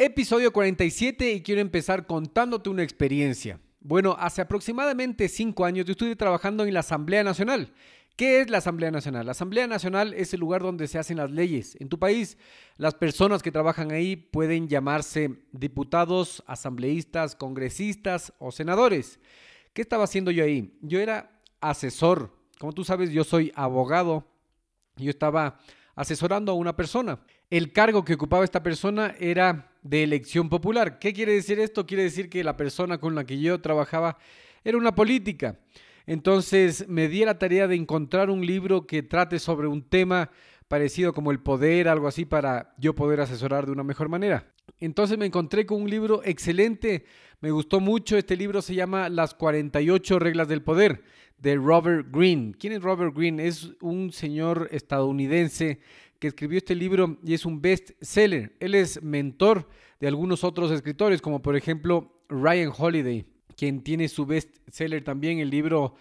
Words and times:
Episodio 0.00 0.52
47 0.52 1.32
y 1.32 1.42
quiero 1.42 1.60
empezar 1.60 2.06
contándote 2.06 2.70
una 2.70 2.84
experiencia. 2.84 3.58
Bueno, 3.80 4.14
hace 4.16 4.40
aproximadamente 4.40 5.28
cinco 5.28 5.64
años 5.64 5.86
yo 5.86 5.90
estuve 5.90 6.14
trabajando 6.14 6.64
en 6.64 6.72
la 6.72 6.80
Asamblea 6.80 7.24
Nacional. 7.24 7.72
¿Qué 8.14 8.40
es 8.40 8.48
la 8.48 8.58
Asamblea 8.58 8.92
Nacional? 8.92 9.26
La 9.26 9.32
Asamblea 9.32 9.66
Nacional 9.66 10.14
es 10.14 10.32
el 10.32 10.38
lugar 10.38 10.62
donde 10.62 10.86
se 10.86 11.00
hacen 11.00 11.16
las 11.16 11.32
leyes. 11.32 11.76
En 11.80 11.88
tu 11.88 11.98
país, 11.98 12.38
las 12.76 12.94
personas 12.94 13.42
que 13.42 13.50
trabajan 13.50 13.90
ahí 13.90 14.14
pueden 14.14 14.68
llamarse 14.68 15.42
diputados, 15.50 16.44
asambleístas, 16.46 17.34
congresistas 17.34 18.32
o 18.38 18.52
senadores. 18.52 19.18
¿Qué 19.72 19.82
estaba 19.82 20.04
haciendo 20.04 20.30
yo 20.30 20.44
ahí? 20.44 20.78
Yo 20.80 21.00
era 21.00 21.40
asesor. 21.60 22.38
Como 22.60 22.72
tú 22.72 22.84
sabes, 22.84 23.10
yo 23.10 23.24
soy 23.24 23.50
abogado. 23.56 24.28
Yo 24.94 25.10
estaba 25.10 25.58
asesorando 25.96 26.52
a 26.52 26.54
una 26.54 26.76
persona. 26.76 27.18
El 27.50 27.72
cargo 27.72 28.04
que 28.04 28.14
ocupaba 28.14 28.44
esta 28.44 28.62
persona 28.62 29.16
era 29.18 29.67
de 29.82 30.02
elección 30.02 30.48
popular. 30.48 30.98
¿Qué 30.98 31.12
quiere 31.12 31.32
decir 31.32 31.60
esto? 31.60 31.86
Quiere 31.86 32.04
decir 32.04 32.28
que 32.28 32.44
la 32.44 32.56
persona 32.56 32.98
con 32.98 33.14
la 33.14 33.24
que 33.24 33.40
yo 33.40 33.60
trabajaba 33.60 34.18
era 34.64 34.78
una 34.78 34.94
política. 34.94 35.58
Entonces 36.06 36.88
me 36.88 37.08
di 37.08 37.24
la 37.24 37.38
tarea 37.38 37.68
de 37.68 37.74
encontrar 37.74 38.30
un 38.30 38.44
libro 38.44 38.86
que 38.86 39.02
trate 39.02 39.38
sobre 39.38 39.66
un 39.66 39.82
tema 39.82 40.30
parecido 40.68 41.12
como 41.12 41.30
el 41.30 41.40
poder, 41.40 41.88
algo 41.88 42.08
así, 42.08 42.24
para 42.24 42.74
yo 42.78 42.94
poder 42.94 43.20
asesorar 43.20 43.66
de 43.66 43.72
una 43.72 43.84
mejor 43.84 44.08
manera. 44.08 44.52
Entonces 44.80 45.18
me 45.18 45.26
encontré 45.26 45.66
con 45.66 45.82
un 45.82 45.90
libro 45.90 46.22
excelente, 46.24 47.04
me 47.40 47.50
gustó 47.50 47.80
mucho, 47.80 48.16
este 48.16 48.36
libro 48.36 48.62
se 48.62 48.74
llama 48.74 49.08
Las 49.08 49.34
48 49.34 50.18
reglas 50.18 50.48
del 50.48 50.62
poder 50.62 51.02
de 51.38 51.56
Robert 51.56 52.08
Greene. 52.10 52.52
¿Quién 52.58 52.72
es 52.72 52.82
Robert 52.82 53.14
Greene? 53.14 53.46
Es 53.46 53.72
un 53.80 54.12
señor 54.12 54.68
estadounidense 54.72 55.80
que 56.18 56.28
escribió 56.28 56.58
este 56.58 56.74
libro 56.74 57.18
y 57.24 57.34
es 57.34 57.46
un 57.46 57.60
best 57.60 57.90
seller. 58.00 58.56
Él 58.60 58.74
es 58.74 59.02
mentor 59.02 59.68
de 60.00 60.08
algunos 60.08 60.44
otros 60.44 60.70
escritores, 60.70 61.22
como 61.22 61.42
por 61.42 61.56
ejemplo 61.56 62.22
Ryan 62.28 62.72
Holiday, 62.76 63.26
quien 63.56 63.82
tiene 63.82 64.08
su 64.08 64.26
best 64.26 64.56
seller 64.70 65.02
también, 65.02 65.38
el 65.38 65.50
libro 65.50 65.94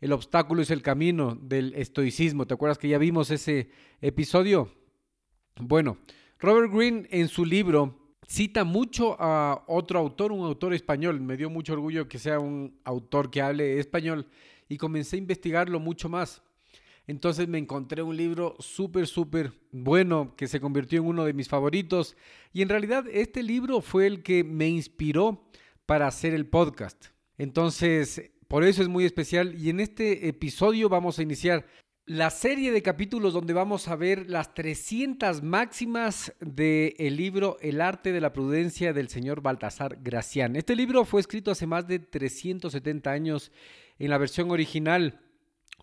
El 0.00 0.12
obstáculo 0.12 0.62
es 0.62 0.70
el 0.70 0.82
camino 0.82 1.36
del 1.40 1.74
estoicismo. 1.74 2.46
¿Te 2.46 2.54
acuerdas 2.54 2.78
que 2.78 2.88
ya 2.88 2.98
vimos 2.98 3.30
ese 3.30 3.70
episodio? 4.00 4.72
Bueno, 5.60 5.98
Robert 6.38 6.72
Greene 6.72 7.06
en 7.10 7.28
su 7.28 7.44
libro 7.44 8.16
cita 8.26 8.64
mucho 8.64 9.16
a 9.20 9.64
otro 9.68 9.98
autor, 9.98 10.32
un 10.32 10.44
autor 10.44 10.74
español. 10.74 11.20
Me 11.20 11.36
dio 11.36 11.50
mucho 11.50 11.74
orgullo 11.74 12.08
que 12.08 12.18
sea 12.18 12.40
un 12.40 12.80
autor 12.84 13.30
que 13.30 13.42
hable 13.42 13.78
español 13.78 14.26
y 14.68 14.76
comencé 14.76 15.16
a 15.16 15.18
investigarlo 15.18 15.78
mucho 15.78 16.08
más. 16.08 16.42
Entonces 17.06 17.48
me 17.48 17.58
encontré 17.58 18.02
un 18.02 18.16
libro 18.16 18.54
súper, 18.60 19.06
súper 19.06 19.52
bueno 19.72 20.34
que 20.36 20.46
se 20.46 20.60
convirtió 20.60 21.00
en 21.00 21.06
uno 21.06 21.24
de 21.24 21.32
mis 21.32 21.48
favoritos. 21.48 22.16
Y 22.52 22.62
en 22.62 22.68
realidad 22.68 23.04
este 23.10 23.42
libro 23.42 23.80
fue 23.80 24.06
el 24.06 24.22
que 24.22 24.44
me 24.44 24.68
inspiró 24.68 25.48
para 25.86 26.06
hacer 26.06 26.32
el 26.32 26.46
podcast. 26.46 27.06
Entonces, 27.38 28.32
por 28.46 28.64
eso 28.64 28.82
es 28.82 28.88
muy 28.88 29.04
especial. 29.04 29.60
Y 29.60 29.70
en 29.70 29.80
este 29.80 30.28
episodio 30.28 30.88
vamos 30.88 31.18
a 31.18 31.22
iniciar 31.22 31.66
la 32.04 32.30
serie 32.30 32.72
de 32.72 32.82
capítulos 32.82 33.32
donde 33.32 33.52
vamos 33.52 33.88
a 33.88 33.96
ver 33.96 34.28
las 34.28 34.54
300 34.54 35.42
máximas 35.42 36.32
del 36.40 37.16
libro 37.16 37.56
El 37.60 37.80
arte 37.80 38.12
de 38.12 38.20
la 38.20 38.32
prudencia 38.32 38.92
del 38.92 39.08
señor 39.08 39.40
Baltasar 39.40 39.98
Gracián. 40.02 40.56
Este 40.56 40.76
libro 40.76 41.04
fue 41.04 41.20
escrito 41.20 41.50
hace 41.50 41.66
más 41.66 41.86
de 41.86 42.00
370 42.00 43.10
años 43.10 43.52
en 43.98 44.10
la 44.10 44.18
versión 44.18 44.50
original 44.50 45.20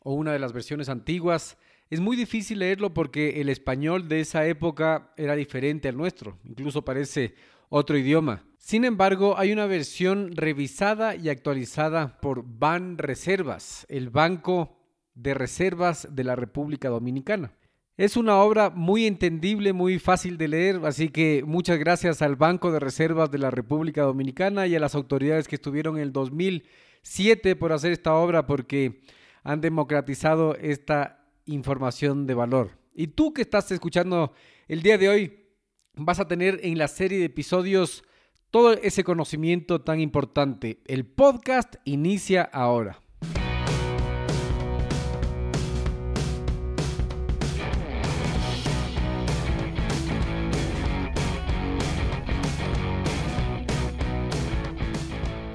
o 0.03 0.13
una 0.13 0.33
de 0.33 0.39
las 0.39 0.53
versiones 0.53 0.89
antiguas. 0.89 1.57
Es 1.89 1.99
muy 1.99 2.15
difícil 2.15 2.59
leerlo 2.59 2.93
porque 2.93 3.41
el 3.41 3.49
español 3.49 4.07
de 4.07 4.21
esa 4.21 4.45
época 4.45 5.13
era 5.17 5.35
diferente 5.35 5.87
al 5.87 5.97
nuestro, 5.97 6.37
incluso 6.43 6.83
parece 6.83 7.33
otro 7.69 7.97
idioma. 7.97 8.43
Sin 8.57 8.85
embargo, 8.85 9.37
hay 9.37 9.51
una 9.51 9.65
versión 9.65 10.35
revisada 10.35 11.15
y 11.15 11.29
actualizada 11.29 12.19
por 12.19 12.43
Ban 12.45 12.97
Reservas, 12.97 13.85
el 13.89 14.09
Banco 14.09 14.77
de 15.15 15.33
Reservas 15.33 16.07
de 16.11 16.23
la 16.23 16.35
República 16.35 16.89
Dominicana. 16.89 17.53
Es 17.97 18.15
una 18.15 18.37
obra 18.37 18.69
muy 18.69 19.05
entendible, 19.05 19.73
muy 19.73 19.99
fácil 19.99 20.37
de 20.37 20.47
leer, 20.47 20.79
así 20.85 21.09
que 21.09 21.43
muchas 21.45 21.79
gracias 21.79 22.21
al 22.21 22.37
Banco 22.37 22.71
de 22.71 22.79
Reservas 22.79 23.29
de 23.29 23.39
la 23.39 23.51
República 23.51 24.03
Dominicana 24.03 24.67
y 24.67 24.75
a 24.75 24.79
las 24.79 24.95
autoridades 24.95 25.47
que 25.47 25.55
estuvieron 25.55 25.97
en 25.97 26.03
el 26.03 26.13
2000 26.13 26.63
siete 27.01 27.55
por 27.55 27.71
hacer 27.71 27.91
esta 27.91 28.13
obra 28.13 28.45
porque 28.45 29.01
han 29.43 29.61
democratizado 29.61 30.55
esta 30.55 31.25
información 31.45 32.27
de 32.27 32.33
valor. 32.33 32.77
Y 32.93 33.07
tú 33.07 33.33
que 33.33 33.41
estás 33.41 33.71
escuchando 33.71 34.33
el 34.67 34.81
día 34.81 34.97
de 34.97 35.09
hoy, 35.09 35.45
vas 35.95 36.19
a 36.19 36.27
tener 36.27 36.59
en 36.63 36.77
la 36.77 36.87
serie 36.87 37.19
de 37.19 37.25
episodios 37.25 38.03
todo 38.51 38.73
ese 38.73 39.03
conocimiento 39.03 39.81
tan 39.81 39.99
importante. 39.99 40.81
El 40.85 41.05
podcast 41.05 41.75
inicia 41.85 42.43
ahora. 42.43 42.99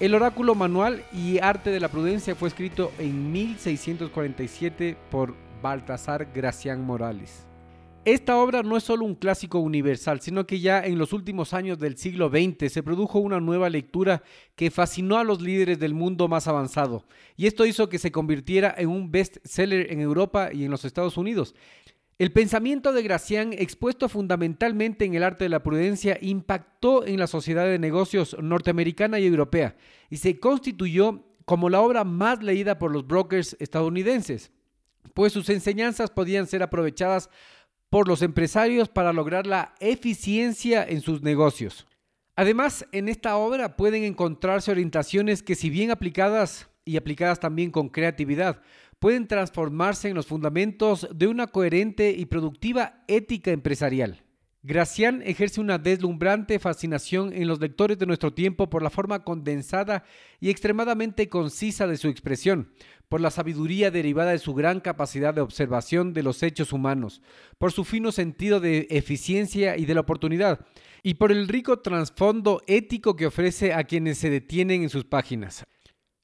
El 0.00 0.14
oráculo 0.14 0.54
manual 0.54 1.04
y 1.12 1.40
arte 1.40 1.68
de 1.68 1.78
la 1.78 1.88
prudencia 1.88 2.34
fue 2.34 2.48
escrito 2.48 2.90
en 2.98 3.30
1647 3.32 4.96
por 5.10 5.34
Baltasar 5.60 6.28
Gracián 6.34 6.82
Morales. 6.86 7.46
Esta 8.06 8.38
obra 8.38 8.62
no 8.62 8.78
es 8.78 8.84
solo 8.84 9.04
un 9.04 9.14
clásico 9.14 9.58
universal, 9.58 10.22
sino 10.22 10.46
que 10.46 10.58
ya 10.58 10.82
en 10.82 10.96
los 10.96 11.12
últimos 11.12 11.52
años 11.52 11.78
del 11.78 11.98
siglo 11.98 12.30
XX 12.30 12.72
se 12.72 12.82
produjo 12.82 13.18
una 13.18 13.40
nueva 13.40 13.68
lectura 13.68 14.22
que 14.56 14.70
fascinó 14.70 15.18
a 15.18 15.24
los 15.24 15.42
líderes 15.42 15.78
del 15.78 15.92
mundo 15.92 16.28
más 16.28 16.48
avanzado, 16.48 17.04
y 17.36 17.46
esto 17.46 17.66
hizo 17.66 17.90
que 17.90 17.98
se 17.98 18.10
convirtiera 18.10 18.74
en 18.78 18.88
un 18.88 19.10
bestseller 19.10 19.92
en 19.92 20.00
Europa 20.00 20.48
y 20.50 20.64
en 20.64 20.70
los 20.70 20.86
Estados 20.86 21.18
Unidos. 21.18 21.54
El 22.20 22.32
pensamiento 22.32 22.92
de 22.92 23.02
Gracián, 23.02 23.54
expuesto 23.54 24.06
fundamentalmente 24.06 25.06
en 25.06 25.14
el 25.14 25.22
arte 25.22 25.44
de 25.44 25.48
la 25.48 25.62
prudencia, 25.62 26.18
impactó 26.20 27.06
en 27.06 27.18
la 27.18 27.26
sociedad 27.26 27.64
de 27.64 27.78
negocios 27.78 28.36
norteamericana 28.38 29.18
y 29.18 29.24
europea 29.24 29.74
y 30.10 30.18
se 30.18 30.38
constituyó 30.38 31.24
como 31.46 31.70
la 31.70 31.80
obra 31.80 32.04
más 32.04 32.42
leída 32.42 32.78
por 32.78 32.92
los 32.92 33.06
brokers 33.06 33.56
estadounidenses, 33.58 34.52
pues 35.14 35.32
sus 35.32 35.48
enseñanzas 35.48 36.10
podían 36.10 36.46
ser 36.46 36.62
aprovechadas 36.62 37.30
por 37.88 38.06
los 38.06 38.20
empresarios 38.20 38.90
para 38.90 39.14
lograr 39.14 39.46
la 39.46 39.74
eficiencia 39.80 40.84
en 40.86 41.00
sus 41.00 41.22
negocios. 41.22 41.86
Además, 42.36 42.84
en 42.92 43.08
esta 43.08 43.38
obra 43.38 43.78
pueden 43.78 44.04
encontrarse 44.04 44.70
orientaciones 44.70 45.42
que 45.42 45.54
si 45.54 45.70
bien 45.70 45.90
aplicadas 45.90 46.68
y 46.84 46.98
aplicadas 46.98 47.40
también 47.40 47.70
con 47.70 47.88
creatividad, 47.88 48.60
pueden 49.00 49.26
transformarse 49.26 50.08
en 50.08 50.14
los 50.14 50.26
fundamentos 50.26 51.08
de 51.12 51.26
una 51.26 51.48
coherente 51.48 52.10
y 52.10 52.26
productiva 52.26 53.02
ética 53.08 53.50
empresarial. 53.50 54.22
Gracián 54.62 55.22
ejerce 55.24 55.58
una 55.58 55.78
deslumbrante 55.78 56.58
fascinación 56.58 57.32
en 57.32 57.48
los 57.48 57.60
lectores 57.60 57.98
de 57.98 58.04
nuestro 58.04 58.34
tiempo 58.34 58.68
por 58.68 58.82
la 58.82 58.90
forma 58.90 59.24
condensada 59.24 60.04
y 60.38 60.50
extremadamente 60.50 61.30
concisa 61.30 61.86
de 61.86 61.96
su 61.96 62.08
expresión, 62.08 62.70
por 63.08 63.22
la 63.22 63.30
sabiduría 63.30 63.90
derivada 63.90 64.32
de 64.32 64.38
su 64.38 64.52
gran 64.52 64.80
capacidad 64.80 65.32
de 65.32 65.40
observación 65.40 66.12
de 66.12 66.22
los 66.22 66.42
hechos 66.42 66.74
humanos, 66.74 67.22
por 67.56 67.72
su 67.72 67.84
fino 67.84 68.12
sentido 68.12 68.60
de 68.60 68.86
eficiencia 68.90 69.78
y 69.78 69.86
de 69.86 69.94
la 69.94 70.02
oportunidad, 70.02 70.60
y 71.02 71.14
por 71.14 71.32
el 71.32 71.48
rico 71.48 71.78
trasfondo 71.78 72.60
ético 72.66 73.16
que 73.16 73.26
ofrece 73.26 73.72
a 73.72 73.84
quienes 73.84 74.18
se 74.18 74.28
detienen 74.28 74.82
en 74.82 74.90
sus 74.90 75.06
páginas. 75.06 75.64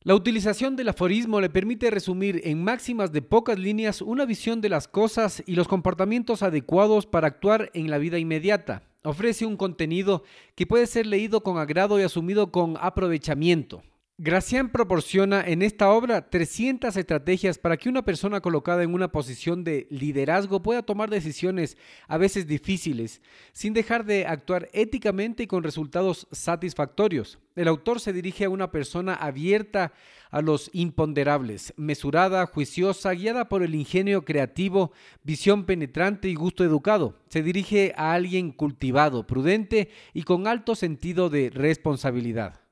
La 0.07 0.15
utilización 0.15 0.77
del 0.77 0.91
aforismo 0.91 1.41
le 1.41 1.51
permite 1.51 1.91
resumir 1.91 2.41
en 2.45 2.63
máximas 2.63 3.11
de 3.11 3.23
pocas 3.23 3.59
líneas 3.59 4.01
una 4.01 4.25
visión 4.25 4.61
de 4.61 4.69
las 4.69 4.87
cosas 4.87 5.43
y 5.47 5.57
los 5.57 5.67
comportamientos 5.67 6.45
adecuados 6.45 7.07
para 7.07 7.27
actuar 7.27 7.73
en 7.75 7.91
la 7.91 7.99
vida 7.99 8.17
inmediata. 8.17 8.85
Ofrece 9.03 9.47
un 9.47 9.57
contenido 9.57 10.23
que 10.55 10.65
puede 10.65 10.87
ser 10.87 11.07
leído 11.07 11.43
con 11.43 11.59
agrado 11.59 11.99
y 11.99 12.05
asumido 12.05 12.53
con 12.53 12.77
aprovechamiento. 12.81 13.83
Gracián 14.19 14.71
proporciona 14.71 15.47
en 15.47 15.61
esta 15.61 15.91
obra 15.91 16.31
300 16.31 16.97
estrategias 16.97 17.59
para 17.59 17.77
que 17.77 17.91
una 17.91 18.01
persona 18.01 18.41
colocada 18.41 18.83
en 18.83 18.95
una 18.95 19.13
posición 19.13 19.63
de 19.63 19.87
liderazgo 19.91 20.63
pueda 20.63 20.81
tomar 20.81 21.11
decisiones 21.11 21.77
a 22.09 22.17
veces 22.17 22.47
difíciles, 22.47 23.21
sin 23.53 23.75
dejar 23.75 24.07
de 24.07 24.25
actuar 24.27 24.71
éticamente 24.73 25.43
y 25.43 25.47
con 25.47 25.63
resultados 25.63 26.29
satisfactorios. 26.33 27.39
El 27.57 27.69
autor 27.69 28.01
se 28.01 28.15
dirige 28.15 28.47
a 28.47 28.49
una 28.49 28.71
persona 28.71 29.13
abierta 29.13 29.93
a 30.31 30.41
los 30.41 30.71
imponderables, 30.73 31.75
mesurada, 31.77 32.47
juiciosa, 32.47 33.13
guiada 33.13 33.51
por 33.51 33.63
el 33.63 33.75
ingenio 33.75 34.25
creativo, 34.25 34.93
visión 35.25 35.67
penetrante 35.67 36.31
y 36.31 36.37
gusto 36.37 36.65
educado. 36.65 37.19
Se 37.29 37.43
dirige 37.43 37.93
a 37.99 38.15
alguien 38.15 38.51
cultivado, 38.53 39.27
prudente 39.27 39.91
y 40.15 40.23
con 40.23 40.47
alto 40.47 40.75
sentido 40.75 41.29
de 41.29 41.51
responsabilidad. 41.51 42.66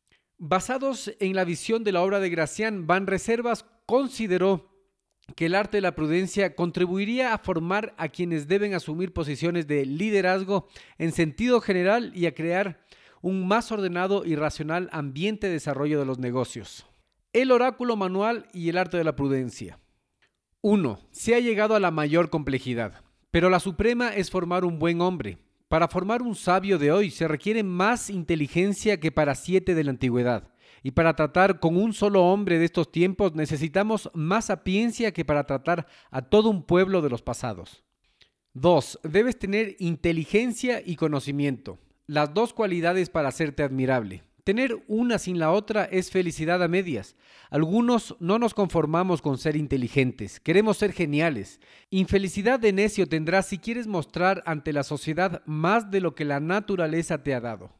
Basados 0.46 1.10
en 1.20 1.34
la 1.34 1.46
visión 1.46 1.84
de 1.84 1.92
la 1.92 2.02
obra 2.02 2.20
de 2.20 2.28
Gracián, 2.28 2.86
Van 2.86 3.06
Reservas 3.06 3.64
consideró 3.86 4.76
que 5.36 5.46
el 5.46 5.54
arte 5.54 5.78
de 5.78 5.80
la 5.80 5.94
prudencia 5.94 6.54
contribuiría 6.54 7.32
a 7.32 7.38
formar 7.38 7.94
a 7.96 8.10
quienes 8.10 8.46
deben 8.46 8.74
asumir 8.74 9.14
posiciones 9.14 9.66
de 9.66 9.86
liderazgo 9.86 10.68
en 10.98 11.12
sentido 11.12 11.62
general 11.62 12.12
y 12.14 12.26
a 12.26 12.34
crear 12.34 12.84
un 13.22 13.48
más 13.48 13.72
ordenado 13.72 14.26
y 14.26 14.36
racional 14.36 14.90
ambiente 14.92 15.46
de 15.46 15.54
desarrollo 15.54 15.98
de 15.98 16.04
los 16.04 16.18
negocios. 16.18 16.84
El 17.32 17.50
oráculo 17.50 17.96
manual 17.96 18.46
y 18.52 18.68
el 18.68 18.76
arte 18.76 18.98
de 18.98 19.04
la 19.04 19.16
prudencia. 19.16 19.78
1. 20.60 21.00
Se 21.10 21.34
ha 21.34 21.40
llegado 21.40 21.74
a 21.74 21.80
la 21.80 21.90
mayor 21.90 22.28
complejidad, 22.28 23.02
pero 23.30 23.48
la 23.48 23.60
suprema 23.60 24.14
es 24.14 24.30
formar 24.30 24.66
un 24.66 24.78
buen 24.78 25.00
hombre, 25.00 25.38
para 25.68 25.88
formar 25.88 26.22
un 26.22 26.34
sabio 26.34 26.78
de 26.78 26.92
hoy 26.92 27.10
se 27.10 27.26
requiere 27.26 27.62
más 27.62 28.10
inteligencia 28.10 29.00
que 29.00 29.12
para 29.12 29.34
siete 29.34 29.74
de 29.74 29.84
la 29.84 29.90
antigüedad. 29.90 30.50
Y 30.82 30.90
para 30.90 31.16
tratar 31.16 31.60
con 31.60 31.76
un 31.76 31.94
solo 31.94 32.24
hombre 32.24 32.58
de 32.58 32.66
estos 32.66 32.92
tiempos 32.92 33.34
necesitamos 33.34 34.10
más 34.12 34.46
sapiencia 34.46 35.12
que 35.12 35.24
para 35.24 35.44
tratar 35.44 35.86
a 36.10 36.22
todo 36.22 36.50
un 36.50 36.62
pueblo 36.62 37.00
de 37.00 37.08
los 37.08 37.22
pasados. 37.22 37.84
2. 38.52 39.00
Debes 39.02 39.38
tener 39.38 39.76
inteligencia 39.78 40.82
y 40.84 40.96
conocimiento, 40.96 41.78
las 42.06 42.34
dos 42.34 42.52
cualidades 42.52 43.10
para 43.10 43.28
hacerte 43.28 43.62
admirable. 43.62 44.22
Tener 44.44 44.84
una 44.88 45.18
sin 45.18 45.38
la 45.38 45.50
otra 45.50 45.84
es 45.84 46.10
felicidad 46.10 46.62
a 46.62 46.68
medias. 46.68 47.16
Algunos 47.48 48.14
no 48.20 48.38
nos 48.38 48.52
conformamos 48.52 49.22
con 49.22 49.38
ser 49.38 49.56
inteligentes, 49.56 50.38
queremos 50.38 50.76
ser 50.76 50.92
geniales. 50.92 51.60
Infelicidad 51.88 52.60
de 52.60 52.74
necio 52.74 53.08
tendrás 53.08 53.46
si 53.46 53.56
quieres 53.56 53.86
mostrar 53.86 54.42
ante 54.44 54.74
la 54.74 54.82
sociedad 54.82 55.42
más 55.46 55.90
de 55.90 56.02
lo 56.02 56.14
que 56.14 56.26
la 56.26 56.40
naturaleza 56.40 57.22
te 57.22 57.34
ha 57.34 57.40
dado. 57.40 57.72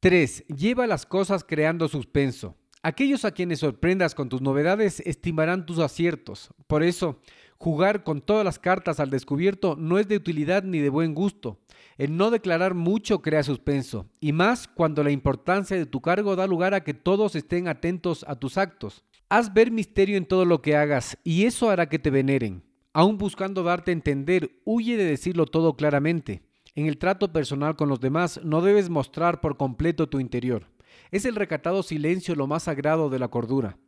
3. 0.00 0.48
Lleva 0.48 0.86
las 0.86 1.06
cosas 1.06 1.44
creando 1.44 1.88
suspenso. 1.88 2.56
Aquellos 2.82 3.24
a 3.24 3.30
quienes 3.30 3.60
sorprendas 3.60 4.14
con 4.14 4.28
tus 4.28 4.42
novedades 4.42 5.00
estimarán 5.06 5.64
tus 5.64 5.78
aciertos. 5.78 6.52
Por 6.66 6.82
eso, 6.82 7.20
jugar 7.62 8.02
con 8.02 8.22
todas 8.22 8.44
las 8.44 8.58
cartas 8.58 8.98
al 8.98 9.10
descubierto 9.10 9.76
no 9.78 10.00
es 10.00 10.08
de 10.08 10.16
utilidad 10.16 10.64
ni 10.64 10.80
de 10.80 10.88
buen 10.88 11.14
gusto. 11.14 11.60
El 11.96 12.16
no 12.16 12.32
declarar 12.32 12.74
mucho 12.74 13.22
crea 13.22 13.44
suspenso, 13.44 14.08
y 14.18 14.32
más 14.32 14.66
cuando 14.66 15.04
la 15.04 15.12
importancia 15.12 15.76
de 15.76 15.86
tu 15.86 16.00
cargo 16.00 16.34
da 16.34 16.48
lugar 16.48 16.74
a 16.74 16.82
que 16.82 16.92
todos 16.92 17.36
estén 17.36 17.68
atentos 17.68 18.24
a 18.26 18.34
tus 18.34 18.58
actos. 18.58 19.04
Haz 19.28 19.54
ver 19.54 19.70
misterio 19.70 20.16
en 20.16 20.26
todo 20.26 20.44
lo 20.44 20.60
que 20.60 20.74
hagas, 20.74 21.16
y 21.22 21.44
eso 21.44 21.70
hará 21.70 21.88
que 21.88 22.00
te 22.00 22.10
veneren. 22.10 22.64
Aún 22.92 23.16
buscando 23.16 23.62
darte 23.62 23.92
a 23.92 23.94
entender, 23.94 24.60
huye 24.64 24.96
de 24.96 25.04
decirlo 25.04 25.46
todo 25.46 25.76
claramente. 25.76 26.42
En 26.74 26.86
el 26.86 26.98
trato 26.98 27.32
personal 27.32 27.76
con 27.76 27.88
los 27.88 28.00
demás 28.00 28.40
no 28.42 28.60
debes 28.60 28.90
mostrar 28.90 29.40
por 29.40 29.56
completo 29.56 30.08
tu 30.08 30.18
interior. 30.18 30.66
Es 31.12 31.26
el 31.26 31.36
recatado 31.36 31.84
silencio 31.84 32.34
lo 32.34 32.48
más 32.48 32.64
sagrado 32.64 33.08
de 33.08 33.20
la 33.20 33.28
cordura. 33.28 33.78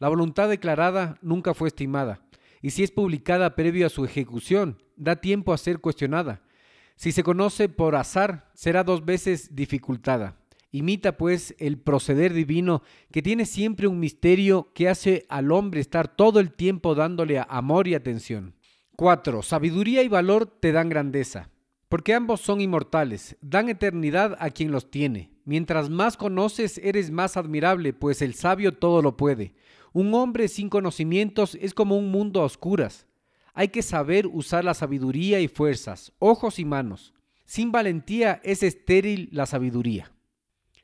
La 0.00 0.08
voluntad 0.08 0.48
declarada 0.48 1.16
nunca 1.22 1.54
fue 1.54 1.68
estimada, 1.68 2.22
y 2.62 2.70
si 2.70 2.82
es 2.82 2.90
publicada 2.90 3.54
previo 3.56 3.86
a 3.86 3.90
su 3.90 4.04
ejecución, 4.04 4.82
da 4.96 5.16
tiempo 5.16 5.52
a 5.52 5.58
ser 5.58 5.80
cuestionada. 5.80 6.42
Si 6.96 7.12
se 7.12 7.22
conoce 7.22 7.68
por 7.68 7.96
azar, 7.96 8.50
será 8.54 8.84
dos 8.84 9.04
veces 9.04 9.54
dificultada. 9.54 10.36
Imita 10.72 11.16
pues 11.16 11.54
el 11.58 11.78
proceder 11.78 12.32
divino 12.32 12.82
que 13.10 13.22
tiene 13.22 13.44
siempre 13.44 13.88
un 13.88 13.98
misterio 13.98 14.70
que 14.74 14.88
hace 14.88 15.26
al 15.28 15.50
hombre 15.50 15.80
estar 15.80 16.14
todo 16.14 16.38
el 16.38 16.52
tiempo 16.52 16.94
dándole 16.94 17.42
amor 17.48 17.88
y 17.88 17.94
atención. 17.94 18.54
4. 18.96 19.42
Sabiduría 19.42 20.02
y 20.02 20.08
valor 20.08 20.46
te 20.46 20.72
dan 20.72 20.90
grandeza, 20.90 21.48
porque 21.88 22.14
ambos 22.14 22.40
son 22.40 22.60
inmortales, 22.60 23.36
dan 23.40 23.68
eternidad 23.68 24.36
a 24.38 24.50
quien 24.50 24.70
los 24.70 24.90
tiene. 24.90 25.32
Mientras 25.44 25.88
más 25.88 26.16
conoces, 26.16 26.78
eres 26.78 27.10
más 27.10 27.36
admirable, 27.36 27.92
pues 27.92 28.22
el 28.22 28.34
sabio 28.34 28.74
todo 28.74 29.00
lo 29.02 29.16
puede. 29.16 29.54
Un 29.92 30.14
hombre 30.14 30.48
sin 30.48 30.68
conocimientos 30.68 31.58
es 31.60 31.74
como 31.74 31.96
un 31.96 32.10
mundo 32.10 32.40
a 32.40 32.44
oscuras. 32.44 33.06
Hay 33.54 33.68
que 33.68 33.82
saber 33.82 34.26
usar 34.26 34.64
la 34.64 34.74
sabiduría 34.74 35.40
y 35.40 35.48
fuerzas, 35.48 36.12
ojos 36.18 36.58
y 36.58 36.64
manos. 36.64 37.12
Sin 37.44 37.72
valentía 37.72 38.40
es 38.44 38.62
estéril 38.62 39.28
la 39.32 39.46
sabiduría. 39.46 40.12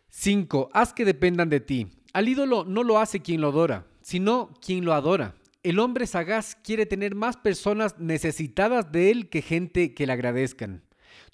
5. 0.09 0.71
Haz 0.73 0.93
que 0.93 1.05
dependan 1.05 1.49
de 1.49 1.61
ti. 1.61 1.89
Al 2.13 2.29
ídolo 2.29 2.65
no 2.65 2.83
lo 2.83 2.99
hace 2.99 3.21
quien 3.21 3.41
lo 3.41 3.49
adora, 3.49 3.87
sino 4.01 4.53
quien 4.61 4.85
lo 4.85 4.95
adora. 4.95 5.35
El 5.63 5.79
hombre 5.79 6.07
sagaz 6.07 6.57
quiere 6.57 6.87
tener 6.87 7.15
más 7.15 7.37
personas 7.37 7.99
necesitadas 7.99 8.91
de 8.91 9.11
él 9.11 9.29
que 9.29 9.43
gente 9.43 9.95
que 9.95 10.07
le 10.07 10.13
agradezcan. 10.13 10.83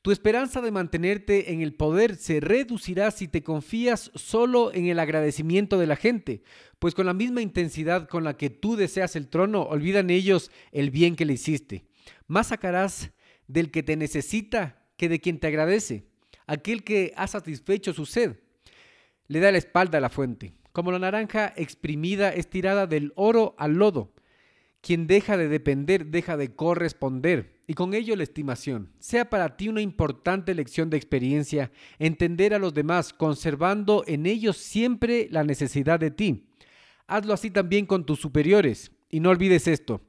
Tu 0.02 0.10
esperanza 0.10 0.60
de 0.60 0.72
mantenerte 0.72 1.52
en 1.52 1.62
el 1.62 1.74
poder 1.74 2.16
se 2.16 2.40
reducirá 2.40 3.12
si 3.12 3.28
te 3.28 3.44
confías 3.44 4.10
solo 4.16 4.74
en 4.74 4.86
el 4.86 4.98
agradecimiento 4.98 5.78
de 5.78 5.86
la 5.86 5.94
gente, 5.94 6.42
pues 6.80 6.96
con 6.96 7.06
la 7.06 7.14
misma 7.14 7.40
intensidad 7.40 8.08
con 8.08 8.24
la 8.24 8.36
que 8.36 8.50
tú 8.50 8.74
deseas 8.74 9.14
el 9.14 9.28
trono, 9.28 9.62
olvidan 9.62 10.10
ellos 10.10 10.50
el 10.72 10.90
bien 10.90 11.14
que 11.14 11.24
le 11.24 11.34
hiciste. 11.34 11.84
Más 12.26 12.48
sacarás 12.48 13.12
del 13.46 13.70
que 13.70 13.84
te 13.84 13.94
necesita 13.96 14.84
que 14.96 15.08
de 15.08 15.20
quien 15.20 15.38
te 15.38 15.46
agradece. 15.46 16.08
Aquel 16.48 16.82
que 16.82 17.12
ha 17.16 17.28
satisfecho 17.28 17.92
su 17.92 18.04
sed, 18.04 18.40
le 19.28 19.38
da 19.38 19.52
la 19.52 19.58
espalda 19.58 19.98
a 19.98 20.00
la 20.00 20.08
fuente. 20.08 20.54
Como 20.72 20.90
la 20.90 20.98
naranja 20.98 21.52
exprimida 21.56 22.30
es 22.30 22.50
tirada 22.50 22.88
del 22.88 23.12
oro 23.14 23.54
al 23.56 23.74
lodo. 23.74 24.14
Quien 24.80 25.06
deja 25.06 25.36
de 25.36 25.46
depender, 25.46 26.06
deja 26.06 26.36
de 26.36 26.56
corresponder 26.56 27.61
y 27.72 27.74
con 27.74 27.94
ello 27.94 28.14
la 28.16 28.22
estimación. 28.22 28.90
Sea 28.98 29.30
para 29.30 29.56
ti 29.56 29.70
una 29.70 29.80
importante 29.80 30.54
lección 30.54 30.90
de 30.90 30.98
experiencia 30.98 31.72
entender 31.98 32.52
a 32.52 32.58
los 32.58 32.74
demás, 32.74 33.14
conservando 33.14 34.04
en 34.06 34.26
ellos 34.26 34.58
siempre 34.58 35.26
la 35.30 35.42
necesidad 35.42 35.98
de 35.98 36.10
ti. 36.10 36.44
Hazlo 37.06 37.32
así 37.32 37.50
también 37.50 37.86
con 37.86 38.04
tus 38.04 38.20
superiores. 38.20 38.92
Y 39.08 39.20
no 39.20 39.30
olvides 39.30 39.68
esto. 39.68 40.02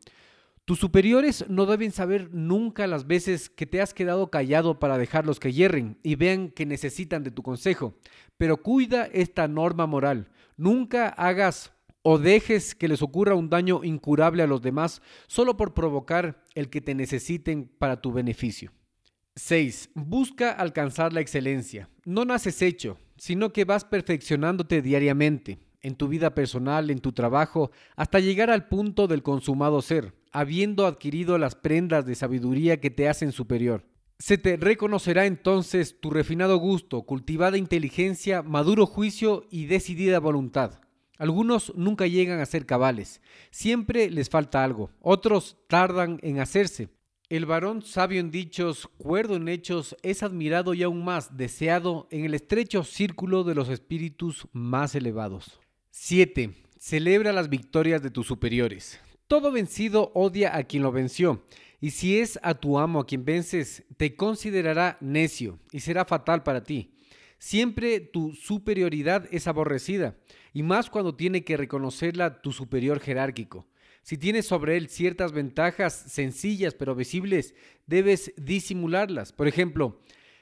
Tus 0.66 0.78
superiores 0.78 1.46
no 1.48 1.66
deben 1.66 1.94
saber 1.94 2.34
nunca 2.34 2.86
las 2.86 3.08
veces 3.08 3.50
que 3.50 3.66
te 3.66 3.80
has 3.80 3.94
quedado 3.94 4.30
callado 4.30 4.78
para 4.78 4.98
dejarlos 4.98 5.40
que 5.40 5.54
hierren 5.54 5.98
y 6.04 6.16
vean 6.16 6.50
que 6.50 6.66
necesitan 6.66 7.24
de 7.24 7.32
tu 7.32 7.44
consejo. 7.44 7.98
Pero 8.36 8.58
cuida 8.58 9.06
esta 9.06 9.48
norma 9.48 9.88
moral. 9.88 10.28
Nunca 10.58 11.08
hagas 11.08 11.72
o 12.04 12.20
dejes 12.20 12.76
que 12.76 12.88
les 12.88 13.02
ocurra 13.02 13.34
un 13.34 13.50
daño 13.50 13.84
incurable 13.84 14.44
a 14.44 14.48
los 14.48 14.62
demás 14.62 15.02
solo 15.28 15.58
por 15.58 15.74
provocar 15.74 16.44
el 16.54 16.70
que 16.70 16.82
te 16.82 16.94
necesiten 16.94 17.72
para 17.80 18.02
tu 18.02 18.12
beneficio. 18.12 18.72
6. 19.36 19.90
Busca 19.96 20.52
alcanzar 20.52 21.12
la 21.12 21.22
excelencia. 21.22 21.90
No 22.06 22.24
naces 22.26 22.62
hecho, 22.62 23.00
sino 23.18 23.52
que 23.52 23.66
vas 23.66 23.86
perfeccionándote 23.86 24.82
diariamente, 24.82 25.60
en 25.82 25.96
tu 25.96 26.08
vida 26.08 26.36
personal, 26.36 26.92
en 26.92 27.00
tu 27.00 27.14
trabajo, 27.14 27.72
hasta 27.96 28.20
llegar 28.20 28.52
al 28.52 28.68
punto 28.68 29.08
del 29.08 29.24
consumado 29.24 29.82
ser, 29.82 30.14
habiendo 30.32 30.86
adquirido 30.86 31.38
las 31.38 31.56
prendas 31.56 32.06
de 32.06 32.16
sabiduría 32.16 32.80
que 32.80 32.92
te 32.92 33.10
hacen 33.10 33.32
superior. 33.32 33.86
Se 34.20 34.38
te 34.38 34.56
reconocerá 34.56 35.26
entonces 35.26 36.00
tu 36.00 36.10
refinado 36.10 36.58
gusto, 36.58 37.02
cultivada 37.04 37.58
inteligencia, 37.58 38.44
maduro 38.44 38.86
juicio 38.86 39.46
y 39.50 39.66
decidida 39.66 40.20
voluntad. 40.20 40.83
Algunos 41.24 41.72
nunca 41.78 42.06
llegan 42.06 42.42
a 42.42 42.46
ser 42.46 42.66
cabales, 42.66 43.22
siempre 43.50 44.12
les 44.12 44.28
falta 44.28 44.62
algo, 44.62 44.90
otros 45.00 45.56
tardan 45.70 46.20
en 46.22 46.42
hacerse. 46.42 46.90
El 47.30 47.46
varón 47.46 47.82
sabio 47.82 48.20
en 48.20 48.30
dichos, 48.30 48.90
cuerdo 48.98 49.38
en 49.38 49.48
hechos, 49.48 49.96
es 50.04 50.22
admirado 50.22 50.74
y 50.74 50.84
aún 50.84 51.06
más 51.06 51.38
deseado 51.38 52.10
en 52.12 52.26
el 52.26 52.34
estrecho 52.34 52.84
círculo 52.84 53.46
de 53.46 53.56
los 53.56 53.70
espíritus 53.70 54.50
más 54.52 54.96
elevados. 54.96 55.62
7. 55.92 56.56
Celebra 56.78 57.32
las 57.32 57.48
victorias 57.48 58.04
de 58.04 58.12
tus 58.12 58.28
superiores. 58.28 59.00
Todo 59.28 59.50
vencido 59.54 60.12
odia 60.16 60.58
a 60.58 60.66
quien 60.66 60.84
lo 60.84 60.92
venció, 60.92 61.46
y 61.80 61.92
si 61.92 62.20
es 62.20 62.38
a 62.44 62.54
tu 62.54 62.78
amo 62.78 63.00
a 63.00 63.06
quien 63.06 63.24
vences, 63.24 63.86
te 63.96 64.18
considerará 64.18 64.98
necio 65.00 65.58
y 65.72 65.80
será 65.80 66.04
fatal 66.04 66.44
para 66.44 66.66
ti. 66.66 66.94
Siempre 67.44 68.00
tu 68.00 68.34
superioridad 68.34 69.28
es 69.30 69.48
aborrecida, 69.48 70.16
y 70.54 70.64
más 70.64 70.90
cuando 70.90 71.16
tiene 71.16 71.44
que 71.44 71.58
reconocerla 71.58 72.42
tu 72.42 72.52
superior 72.52 73.00
jerárquico. 73.00 73.68
Si 74.04 74.18
tienes 74.18 74.46
sobre 74.46 74.78
él 74.78 74.90
ciertas 74.90 75.32
ventajas 75.32 75.94
sencillas 75.94 76.74
pero 76.74 76.94
visibles, 76.94 77.56
debes 77.88 78.34
disimularlas. 78.38 79.32
Por 79.32 79.48
ejemplo, 79.48 80.02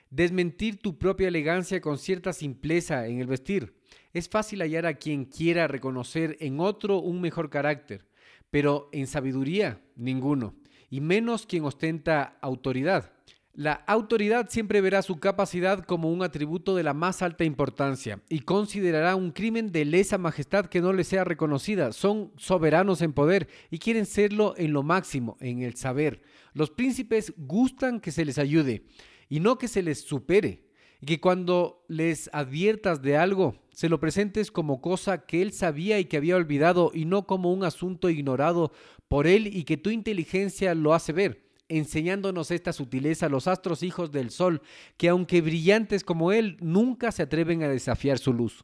desmentir 0.09 0.77
tu 0.77 0.97
propia 0.97 1.27
elegancia 1.27 1.79
con 1.79 1.97
cierta 1.97 2.33
simpleza 2.33 3.07
en 3.07 3.19
el 3.19 3.27
vestir. 3.27 3.75
Es 4.13 4.27
fácil 4.27 4.61
hallar 4.61 4.85
a 4.85 4.95
quien 4.95 5.25
quiera 5.25 5.67
reconocer 5.67 6.37
en 6.39 6.59
otro 6.59 6.99
un 6.99 7.21
mejor 7.21 7.49
carácter, 7.49 8.05
pero 8.49 8.89
en 8.91 9.07
sabiduría 9.07 9.81
ninguno, 9.95 10.55
y 10.89 10.99
menos 10.99 11.45
quien 11.45 11.63
ostenta 11.63 12.37
autoridad. 12.41 13.13
La 13.53 13.73
autoridad 13.73 14.49
siempre 14.49 14.79
verá 14.79 15.01
su 15.01 15.19
capacidad 15.19 15.83
como 15.83 16.09
un 16.09 16.23
atributo 16.23 16.73
de 16.73 16.83
la 16.83 16.93
más 16.93 17.21
alta 17.21 17.43
importancia 17.43 18.21
y 18.29 18.39
considerará 18.39 19.17
un 19.17 19.31
crimen 19.31 19.73
de 19.73 19.83
lesa 19.83 20.17
majestad 20.17 20.67
que 20.67 20.79
no 20.79 20.93
le 20.93 21.03
sea 21.03 21.25
reconocida. 21.25 21.91
Son 21.91 22.31
soberanos 22.37 23.01
en 23.01 23.11
poder 23.11 23.49
y 23.69 23.79
quieren 23.79 24.05
serlo 24.05 24.53
en 24.55 24.71
lo 24.71 24.83
máximo, 24.83 25.35
en 25.41 25.63
el 25.63 25.75
saber. 25.75 26.21
Los 26.53 26.69
príncipes 26.69 27.33
gustan 27.35 27.99
que 27.99 28.13
se 28.13 28.23
les 28.23 28.37
ayude 28.37 28.85
y 29.27 29.41
no 29.41 29.57
que 29.57 29.67
se 29.67 29.83
les 29.83 29.99
supere. 29.99 30.69
Y 31.01 31.07
que 31.07 31.19
cuando 31.19 31.83
les 31.89 32.29
adviertas 32.31 33.01
de 33.01 33.17
algo, 33.17 33.55
se 33.73 33.89
lo 33.89 33.99
presentes 33.99 34.51
como 34.51 34.81
cosa 34.81 35.25
que 35.25 35.41
él 35.41 35.51
sabía 35.51 35.99
y 35.99 36.05
que 36.05 36.15
había 36.15 36.35
olvidado 36.37 36.91
y 36.93 37.05
no 37.05 37.25
como 37.25 37.51
un 37.51 37.65
asunto 37.65 38.09
ignorado 38.09 38.71
por 39.09 39.27
él 39.27 39.47
y 39.47 39.63
que 39.63 39.77
tu 39.77 39.89
inteligencia 39.89 40.73
lo 40.73 40.93
hace 40.93 41.11
ver 41.11 41.50
enseñándonos 41.71 42.51
esta 42.51 42.73
sutileza 42.73 43.29
los 43.29 43.47
astros 43.47 43.83
hijos 43.83 44.11
del 44.11 44.29
sol, 44.29 44.61
que 44.97 45.09
aunque 45.09 45.41
brillantes 45.41 46.03
como 46.03 46.31
él, 46.31 46.57
nunca 46.59 47.11
se 47.11 47.23
atreven 47.23 47.63
a 47.63 47.69
desafiar 47.69 48.19
su 48.19 48.33
luz. 48.33 48.63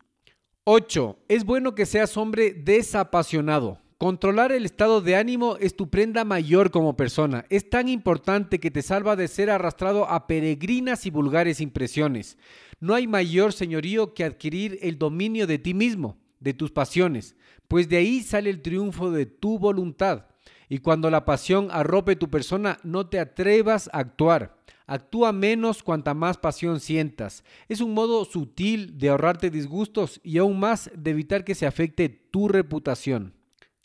8. 0.65 1.17
Es 1.27 1.45
bueno 1.45 1.75
que 1.75 1.85
seas 1.85 2.17
hombre 2.17 2.53
desapasionado. 2.53 3.79
Controlar 3.97 4.51
el 4.51 4.65
estado 4.65 5.01
de 5.01 5.15
ánimo 5.15 5.57
es 5.59 5.75
tu 5.75 5.89
prenda 5.89 6.23
mayor 6.23 6.69
como 6.69 6.95
persona. 6.95 7.45
Es 7.49 7.69
tan 7.69 7.89
importante 7.89 8.59
que 8.59 8.69
te 8.69 8.83
salva 8.83 9.15
de 9.15 9.27
ser 9.27 9.49
arrastrado 9.49 10.07
a 10.07 10.27
peregrinas 10.27 11.05
y 11.07 11.09
vulgares 11.09 11.61
impresiones. 11.61 12.37
No 12.79 12.93
hay 12.93 13.07
mayor 13.07 13.53
señorío 13.53 14.13
que 14.13 14.23
adquirir 14.23 14.77
el 14.83 14.99
dominio 14.99 15.47
de 15.47 15.57
ti 15.57 15.73
mismo, 15.73 16.19
de 16.39 16.53
tus 16.53 16.71
pasiones, 16.71 17.35
pues 17.67 17.89
de 17.89 17.97
ahí 17.97 18.21
sale 18.21 18.49
el 18.49 18.61
triunfo 18.61 19.09
de 19.09 19.25
tu 19.25 19.57
voluntad. 19.57 20.27
Y 20.69 20.79
cuando 20.79 21.09
la 21.09 21.25
pasión 21.25 21.69
arrope 21.71 22.15
tu 22.15 22.29
persona, 22.29 22.79
no 22.83 23.07
te 23.07 23.19
atrevas 23.19 23.89
a 23.93 23.99
actuar. 23.99 24.57
Actúa 24.85 25.33
menos 25.33 25.83
cuanta 25.83 26.13
más 26.13 26.37
pasión 26.37 26.79
sientas. 26.79 27.43
Es 27.67 27.81
un 27.81 27.93
modo 27.93 28.23
sutil 28.25 28.97
de 28.97 29.09
ahorrarte 29.09 29.49
disgustos 29.49 30.21
y 30.23 30.37
aún 30.37 30.59
más 30.59 30.89
de 30.95 31.11
evitar 31.11 31.43
que 31.43 31.55
se 31.55 31.67
afecte 31.67 32.07
tu 32.07 32.47
reputación. 32.47 33.33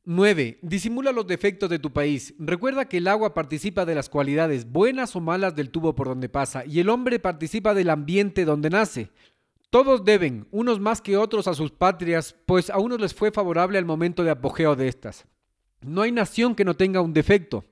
9. 0.04 0.58
Disimula 0.62 1.12
los 1.12 1.26
defectos 1.26 1.70
de 1.70 1.78
tu 1.78 1.92
país. 1.92 2.34
Recuerda 2.38 2.86
que 2.86 2.96
el 2.96 3.06
agua 3.06 3.34
participa 3.34 3.84
de 3.84 3.94
las 3.94 4.08
cualidades 4.08 4.70
buenas 4.70 5.14
o 5.14 5.20
malas 5.20 5.54
del 5.54 5.70
tubo 5.70 5.94
por 5.94 6.08
donde 6.08 6.28
pasa 6.28 6.64
y 6.66 6.80
el 6.80 6.88
hombre 6.88 7.20
participa 7.20 7.72
del 7.74 7.90
ambiente 7.90 8.44
donde 8.44 8.70
nace. 8.70 9.10
Todos 9.70 10.04
deben, 10.04 10.46
unos 10.50 10.80
más 10.80 11.00
que 11.00 11.16
otros, 11.16 11.48
a 11.48 11.54
sus 11.54 11.70
patrias, 11.70 12.36
pues 12.46 12.68
a 12.68 12.78
unos 12.78 13.00
les 13.00 13.14
fue 13.14 13.30
favorable 13.30 13.78
al 13.78 13.86
momento 13.86 14.22
de 14.22 14.30
apogeo 14.30 14.76
de 14.76 14.88
estas. 14.88 15.24
No 15.84 16.02
hay 16.02 16.12
nación 16.12 16.54
que 16.54 16.64
no 16.64 16.74
tenga 16.74 17.00
un 17.00 17.12
defecto. 17.12 17.64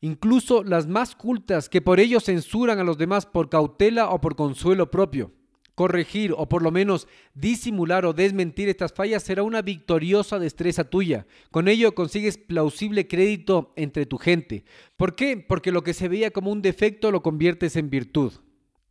Incluso 0.00 0.64
las 0.64 0.86
más 0.86 1.14
cultas 1.14 1.68
que 1.68 1.82
por 1.82 2.00
ello 2.00 2.20
censuran 2.20 2.78
a 2.78 2.84
los 2.84 2.96
demás 2.96 3.26
por 3.26 3.50
cautela 3.50 4.10
o 4.10 4.20
por 4.20 4.34
consuelo 4.34 4.90
propio. 4.90 5.32
Corregir 5.74 6.34
o 6.36 6.48
por 6.48 6.62
lo 6.62 6.70
menos 6.70 7.06
disimular 7.34 8.04
o 8.04 8.12
desmentir 8.12 8.68
estas 8.68 8.92
fallas 8.92 9.22
será 9.22 9.42
una 9.42 9.62
victoriosa 9.62 10.38
destreza 10.38 10.84
tuya. 10.84 11.26
Con 11.50 11.68
ello 11.68 11.94
consigues 11.94 12.38
plausible 12.38 13.08
crédito 13.08 13.72
entre 13.76 14.06
tu 14.06 14.18
gente. 14.18 14.64
¿Por 14.96 15.14
qué? 15.14 15.36
Porque 15.36 15.72
lo 15.72 15.82
que 15.82 15.94
se 15.94 16.08
veía 16.08 16.30
como 16.30 16.50
un 16.50 16.62
defecto 16.62 17.10
lo 17.10 17.22
conviertes 17.22 17.76
en 17.76 17.90
virtud. 17.90 18.32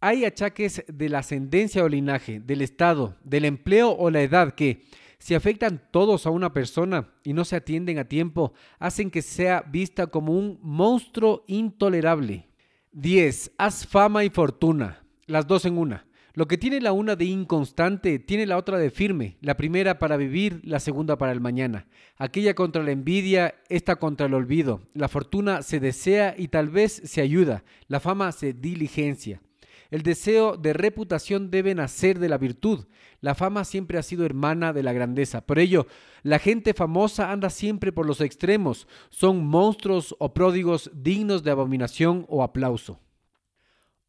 Hay 0.02 0.26
achaques 0.26 0.84
de 0.88 1.10
la 1.10 1.20
ascendencia 1.20 1.84
o 1.84 1.90
linaje, 1.90 2.40
del 2.40 2.62
estado, 2.62 3.18
del 3.24 3.46
empleo 3.46 3.92
o 3.92 4.10
la 4.10 4.22
edad 4.22 4.56
que, 4.56 4.84
si 5.20 5.36
afectan 5.36 5.82
todos 5.92 6.26
a 6.26 6.30
una 6.30 6.54
persona 6.54 7.10
y 7.24 7.34
no 7.34 7.46
se 7.46 7.58
atienden 7.58 8.00
a 8.00 8.06
tiempo, 8.06 8.54
hacen 8.80 9.12
que 9.12 9.22
sea 9.22 9.62
vista 9.62 10.08
como 10.08 10.34
un 10.34 10.60
monstruo 10.62 11.44
intolerable. 11.48 12.48
10. 12.94 13.52
Haz 13.58 13.86
fama 13.86 14.24
y 14.24 14.30
fortuna, 14.30 15.04
las 15.28 15.46
dos 15.46 15.66
en 15.66 15.78
una. 15.78 16.06
Lo 16.34 16.48
que 16.48 16.58
tiene 16.58 16.80
la 16.80 16.94
una 16.94 17.18
de 17.18 17.26
inconstante, 17.26 18.18
tiene 18.18 18.46
la 18.46 18.58
otra 18.58 18.78
de 18.78 18.92
firme, 18.92 19.36
la 19.42 19.58
primera 19.58 20.00
para 20.00 20.16
vivir, 20.16 20.62
la 20.64 20.80
segunda 20.80 21.18
para 21.18 21.34
el 21.34 21.42
mañana. 21.42 21.88
Aquella 22.18 22.54
contra 22.54 22.82
la 22.82 22.92
envidia, 22.92 23.56
esta 23.68 23.98
contra 23.98 24.28
el 24.28 24.34
olvido. 24.34 24.82
La 24.94 25.10
fortuna 25.10 25.64
se 25.64 25.82
desea 25.82 26.36
y 26.38 26.48
tal 26.48 26.70
vez 26.70 27.02
se 27.04 27.22
ayuda, 27.22 27.66
la 27.88 28.00
fama 28.00 28.32
se 28.32 28.54
diligencia. 28.54 29.42
El 29.90 30.04
deseo 30.04 30.56
de 30.56 30.74
reputación 30.74 31.50
debe 31.50 31.74
nacer 31.74 32.20
de 32.20 32.30
la 32.30 32.38
virtud. 32.38 32.86
La 33.22 33.34
fama 33.34 33.66
siempre 33.66 33.98
ha 33.98 34.04
sido 34.04 34.24
hermana 34.24 34.72
de 34.72 34.84
la 34.84 34.94
grandeza. 34.94 35.46
Por 35.46 35.58
ello, 35.58 35.88
la 36.22 36.38
gente 36.38 36.74
famosa 36.74 37.32
anda 37.32 37.50
siempre 37.50 37.92
por 37.92 38.06
los 38.06 38.22
extremos. 38.22 38.88
Son 39.10 39.46
monstruos 39.46 40.16
o 40.20 40.34
pródigos 40.34 40.92
dignos 40.94 41.44
de 41.44 41.52
abominación 41.52 42.26
o 42.30 42.44
aplauso. 42.44 43.00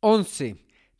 11. 0.00 0.56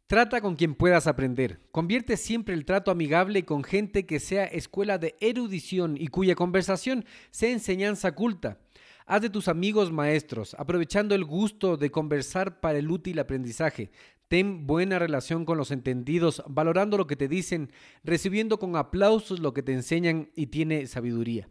Trata 0.06 0.40
con 0.40 0.56
quien 0.56 0.75
puedas 0.75 1.06
aprender. 1.06 1.60
Convierte 1.70 2.16
siempre 2.16 2.54
el 2.54 2.64
trato 2.64 2.90
amigable 2.90 3.44
con 3.44 3.62
gente 3.62 4.06
que 4.06 4.18
sea 4.18 4.44
escuela 4.44 4.99
de 4.99 5.14
erudición 5.20 5.96
y 5.96 6.08
cuya 6.08 6.34
conversación 6.34 7.04
sea 7.30 7.50
enseñanza 7.50 8.12
culta. 8.12 8.58
Haz 9.06 9.22
de 9.22 9.30
tus 9.30 9.46
amigos 9.49 9.92
maestros, 9.92 10.54
aprovechando 10.58 11.14
el 11.14 11.25
gusto 11.25 11.76
de 11.76 11.90
conversar 11.90 12.60
para 12.60 12.78
el 12.78 12.90
útil 12.90 13.18
aprendizaje. 13.18 13.90
Ten 14.30 14.64
buena 14.64 15.00
relación 15.00 15.44
con 15.44 15.58
los 15.58 15.72
entendidos, 15.72 16.44
valorando 16.46 16.96
lo 16.96 17.08
que 17.08 17.16
te 17.16 17.26
dicen, 17.26 17.72
recibiendo 18.04 18.60
con 18.60 18.76
aplausos 18.76 19.40
lo 19.40 19.52
que 19.52 19.64
te 19.64 19.72
enseñan 19.72 20.30
y 20.37 20.46
tiene 20.46 20.87
sabiduría. 20.87 21.49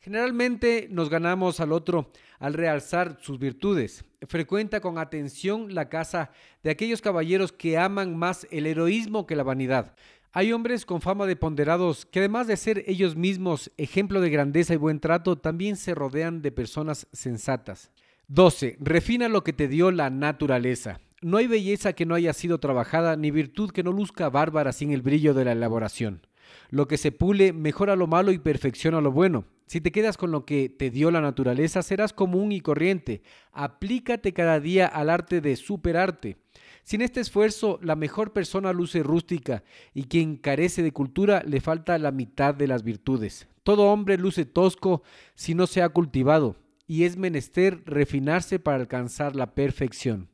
Generalmente 0.00 0.88
nos 0.90 1.10
ganamos 1.10 1.60
al 1.60 1.72
otro 1.72 2.10
al 2.38 2.54
realzar 2.54 3.18
sus 3.20 3.38
virtudes. 3.38 4.06
Frecuenta 4.26 4.80
con 4.80 4.96
atención 4.96 5.74
la 5.74 5.90
casa 5.90 6.30
de 6.62 6.70
aquellos 6.70 7.02
caballeros 7.02 7.52
que 7.52 7.76
aman 7.76 8.16
más 8.16 8.46
el 8.50 8.66
heroísmo 8.66 9.26
que 9.26 9.36
la 9.36 9.42
vanidad. 9.42 9.94
Hay 10.32 10.54
hombres 10.54 10.86
con 10.86 11.02
fama 11.02 11.26
de 11.26 11.36
ponderados 11.36 12.06
que 12.06 12.20
además 12.20 12.46
de 12.46 12.56
ser 12.56 12.82
ellos 12.86 13.14
mismos 13.14 13.70
ejemplo 13.76 14.22
de 14.22 14.30
grandeza 14.30 14.72
y 14.72 14.78
buen 14.78 15.00
trato, 15.00 15.36
también 15.36 15.76
se 15.76 15.94
rodean 15.94 16.40
de 16.40 16.50
personas 16.50 17.06
sensatas. 17.12 17.90
12. 18.28 18.78
Refina 18.80 19.28
lo 19.28 19.44
que 19.44 19.52
te 19.52 19.68
dio 19.68 19.90
la 19.90 20.08
naturaleza. 20.08 20.98
No 21.22 21.36
hay 21.36 21.46
belleza 21.46 21.92
que 21.92 22.04
no 22.04 22.16
haya 22.16 22.32
sido 22.32 22.58
trabajada, 22.58 23.14
ni 23.14 23.30
virtud 23.30 23.70
que 23.70 23.84
no 23.84 23.92
luzca 23.92 24.28
bárbara 24.28 24.72
sin 24.72 24.90
el 24.90 25.02
brillo 25.02 25.34
de 25.34 25.44
la 25.44 25.52
elaboración. 25.52 26.26
Lo 26.68 26.88
que 26.88 26.98
se 26.98 27.12
pule 27.12 27.52
mejora 27.52 27.94
lo 27.94 28.08
malo 28.08 28.32
y 28.32 28.38
perfecciona 28.38 29.00
lo 29.00 29.12
bueno. 29.12 29.44
Si 29.66 29.80
te 29.80 29.92
quedas 29.92 30.16
con 30.16 30.32
lo 30.32 30.44
que 30.44 30.68
te 30.68 30.90
dio 30.90 31.12
la 31.12 31.20
naturaleza, 31.20 31.82
serás 31.82 32.12
común 32.12 32.50
y 32.50 32.60
corriente. 32.60 33.22
Aplícate 33.52 34.32
cada 34.32 34.58
día 34.58 34.88
al 34.88 35.10
arte 35.10 35.40
de 35.40 35.54
superarte. 35.54 36.38
Sin 36.82 37.02
este 37.02 37.20
esfuerzo, 37.20 37.78
la 37.82 37.94
mejor 37.94 38.32
persona 38.32 38.72
luce 38.72 39.04
rústica 39.04 39.62
y 39.94 40.04
quien 40.04 40.36
carece 40.36 40.82
de 40.82 40.90
cultura 40.90 41.44
le 41.46 41.60
falta 41.60 41.96
la 41.98 42.10
mitad 42.10 42.52
de 42.52 42.66
las 42.66 42.82
virtudes. 42.82 43.46
Todo 43.62 43.92
hombre 43.92 44.18
luce 44.18 44.44
tosco 44.44 45.04
si 45.36 45.54
no 45.54 45.68
se 45.68 45.82
ha 45.82 45.88
cultivado 45.90 46.56
y 46.88 47.04
es 47.04 47.16
menester 47.16 47.80
refinarse 47.86 48.58
para 48.58 48.78
alcanzar 48.78 49.36
la 49.36 49.54
perfección. 49.54 50.31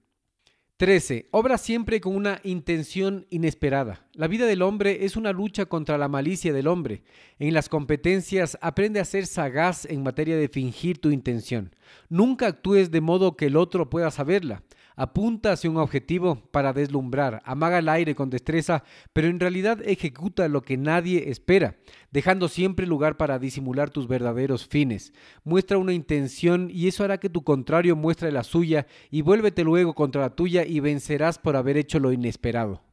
13. 0.78 1.26
Obra 1.32 1.58
siempre 1.58 2.00
con 2.00 2.14
una 2.14 2.40
intención 2.44 3.26
inesperada. 3.30 4.06
La 4.12 4.28
vida 4.28 4.46
del 4.46 4.62
hombre 4.62 5.04
es 5.04 5.16
una 5.16 5.32
lucha 5.32 5.66
contra 5.66 5.98
la 5.98 6.06
malicia 6.06 6.52
del 6.52 6.68
hombre. 6.68 7.02
En 7.40 7.52
las 7.52 7.68
competencias 7.68 8.56
aprende 8.60 9.00
a 9.00 9.04
ser 9.04 9.26
sagaz 9.26 9.86
en 9.86 10.04
materia 10.04 10.36
de 10.36 10.48
fingir 10.48 11.00
tu 11.00 11.10
intención. 11.10 11.74
Nunca 12.08 12.46
actúes 12.46 12.92
de 12.92 13.00
modo 13.00 13.36
que 13.36 13.46
el 13.46 13.56
otro 13.56 13.90
pueda 13.90 14.12
saberla. 14.12 14.62
Apunta 15.00 15.52
hacia 15.52 15.70
un 15.70 15.76
objetivo 15.76 16.42
para 16.50 16.72
deslumbrar, 16.72 17.40
amaga 17.44 17.78
el 17.78 17.88
aire 17.88 18.16
con 18.16 18.30
destreza, 18.30 18.82
pero 19.12 19.28
en 19.28 19.38
realidad 19.38 19.80
ejecuta 19.86 20.48
lo 20.48 20.62
que 20.62 20.76
nadie 20.76 21.30
espera, 21.30 21.76
dejando 22.10 22.48
siempre 22.48 22.84
lugar 22.84 23.16
para 23.16 23.38
disimular 23.38 23.90
tus 23.90 24.08
verdaderos 24.08 24.66
fines. 24.66 25.12
Muestra 25.44 25.78
una 25.78 25.92
intención 25.92 26.68
y 26.68 26.88
eso 26.88 27.04
hará 27.04 27.18
que 27.18 27.30
tu 27.30 27.44
contrario 27.44 27.94
muestre 27.94 28.32
la 28.32 28.42
suya 28.42 28.88
y 29.08 29.22
vuélvete 29.22 29.62
luego 29.62 29.94
contra 29.94 30.22
la 30.22 30.34
tuya 30.34 30.66
y 30.66 30.80
vencerás 30.80 31.38
por 31.38 31.54
haber 31.54 31.76
hecho 31.76 32.00
lo 32.00 32.10
inesperado. 32.10 32.87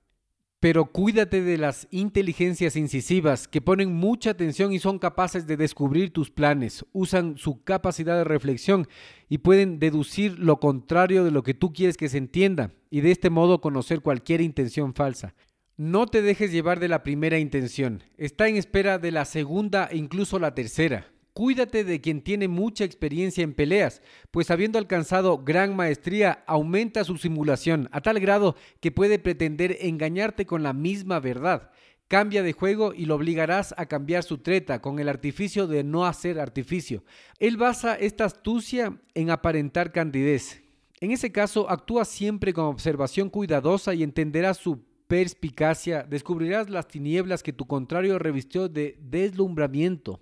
Pero 0.59 0.85
cuídate 0.85 1.41
de 1.41 1.57
las 1.57 1.88
inteligencias 1.91 2.75
incisivas 2.75 3.47
que 3.47 3.62
ponen 3.62 3.93
mucha 3.93 4.31
atención 4.31 4.71
y 4.71 4.79
son 4.79 5.00
capaces 5.00 5.45
de 5.45 5.57
descubrir 5.57 6.12
tus 6.12 6.31
planes, 6.31 6.85
usan 6.93 7.38
su 7.38 7.63
capacidad 7.63 8.17
de 8.17 8.24
reflexión 8.24 8.88
y 9.29 9.39
pueden 9.39 9.79
deducir 9.79 10.39
lo 10.39 10.59
contrario 10.59 11.24
de 11.24 11.31
lo 11.31 11.43
que 11.43 11.53
tú 11.53 11.74
quieres 11.74 11.97
que 11.97 12.09
se 12.09 12.17
entienda 12.17 12.71
y 12.89 13.01
de 13.01 13.12
este 13.12 13.29
modo 13.29 13.62
conocer 13.62 14.01
cualquier 14.01 14.41
intención 14.41 14.93
falsa. 14.93 15.35
No 15.77 16.07
te 16.07 16.21
dejes 16.21 16.51
llevar 16.53 16.79
de 16.79 16.88
la 16.88 17.03
primera 17.03 17.38
intención, 17.38 18.01
está 18.17 18.47
en 18.47 18.55
espera 18.55 18.97
de 18.97 19.12
la 19.12 19.25
segunda 19.25 19.88
e 19.91 19.97
incluso 19.97 20.39
la 20.39 20.55
tercera. 20.55 21.12
Cuídate 21.35 21.83
de 21.83 21.99
quien 21.99 22.21
tiene 22.21 22.47
mucha 22.47 22.85
experiencia 22.85 23.43
en 23.43 23.53
peleas, 23.53 24.01
pues 24.31 24.49
habiendo 24.51 24.79
alcanzado 24.79 25.37
gran 25.39 25.75
maestría, 25.75 26.45
aumenta 26.47 27.03
su 27.03 27.17
simulación 27.17 27.89
a 27.91 27.99
tal 27.99 28.21
grado 28.21 28.55
que 28.79 28.89
puede 28.89 29.19
pretender 29.19 29.75
engañarte 29.81 30.45
con 30.45 30.63
la 30.63 30.71
misma 30.71 31.19
verdad. 31.19 31.71
Cambia 32.07 32.41
de 32.41 32.53
juego 32.53 32.93
y 32.93 33.03
lo 33.03 33.15
obligarás 33.15 33.75
a 33.77 33.85
cambiar 33.87 34.23
su 34.23 34.37
treta 34.37 34.81
con 34.81 34.97
el 34.97 35.09
artificio 35.09 35.67
de 35.67 35.83
no 35.83 36.05
hacer 36.05 36.39
artificio. 36.39 37.03
Él 37.37 37.57
basa 37.57 37.95
esta 37.95 38.23
astucia 38.23 38.97
en 39.13 39.29
aparentar 39.29 39.91
candidez. 39.91 40.63
En 41.01 41.11
ese 41.11 41.33
caso, 41.33 41.69
actúa 41.69 42.05
siempre 42.05 42.53
con 42.53 42.63
observación 42.63 43.29
cuidadosa 43.29 43.93
y 43.93 44.03
entenderás 44.03 44.55
su 44.55 44.85
perspicacia, 45.07 46.03
descubrirás 46.03 46.69
las 46.69 46.88
tinieblas 46.88 47.43
que 47.43 47.53
tu 47.53 47.65
contrario 47.65 48.19
revistió 48.19 48.67
de 48.69 48.97
deslumbramiento 49.01 50.21